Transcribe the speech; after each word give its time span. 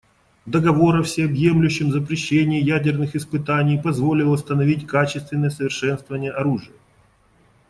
Договор 0.47 0.95
о 0.97 1.03
всеобъемлющем 1.03 1.91
запрещении 1.91 2.59
ядерных 2.59 3.15
испытаний 3.15 3.77
позволил 3.79 4.33
остановить 4.33 4.87
качественное 4.87 5.51
совершенствование 5.51 6.31
оружия. 6.31 6.73